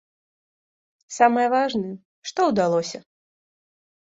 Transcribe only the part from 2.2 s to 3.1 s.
што ўдалося.